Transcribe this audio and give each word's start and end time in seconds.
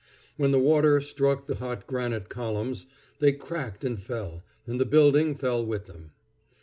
When 0.35 0.49
the 0.49 0.57
water 0.57 0.99
struck 0.99 1.45
the 1.45 1.57
hot 1.57 1.85
granite 1.85 2.27
columns, 2.27 2.87
they 3.19 3.33
cracked 3.33 3.83
and 3.83 4.01
fell, 4.01 4.43
and 4.65 4.81
the 4.81 4.85
building 4.85 5.35
fell 5.35 5.63
with 5.63 5.85
them. 5.85 6.09